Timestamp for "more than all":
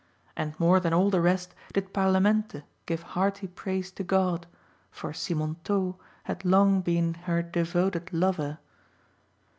0.59-1.11